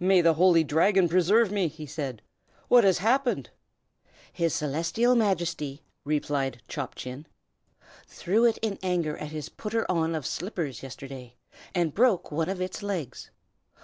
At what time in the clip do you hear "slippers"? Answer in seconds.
10.26-10.82